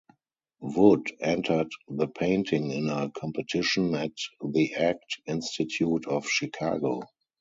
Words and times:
Wood 0.63 1.11
entered 1.21 1.67
the 1.87 2.07
painting 2.07 2.71
in 2.71 2.89
a 2.89 3.11
competition 3.11 3.93
at 3.93 4.13
the 4.43 4.75
Art 4.75 4.97
Institute 5.27 6.07
of 6.07 6.27
Chicago. 6.27 7.03